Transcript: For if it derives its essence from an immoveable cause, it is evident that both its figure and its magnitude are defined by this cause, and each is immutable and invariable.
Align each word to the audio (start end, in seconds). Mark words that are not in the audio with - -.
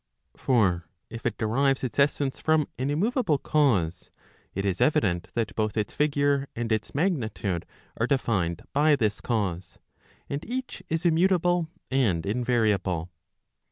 For 0.35 0.85
if 1.11 1.27
it 1.27 1.37
derives 1.37 1.83
its 1.83 1.99
essence 1.99 2.39
from 2.39 2.67
an 2.79 2.89
immoveable 2.89 3.37
cause, 3.37 4.09
it 4.55 4.65
is 4.65 4.81
evident 4.81 5.27
that 5.35 5.53
both 5.55 5.77
its 5.77 5.93
figure 5.93 6.47
and 6.55 6.71
its 6.71 6.95
magnitude 6.95 7.67
are 7.97 8.07
defined 8.07 8.63
by 8.73 8.95
this 8.95 9.21
cause, 9.21 9.77
and 10.27 10.43
each 10.43 10.81
is 10.89 11.05
immutable 11.05 11.69
and 11.91 12.25
invariable. 12.25 13.11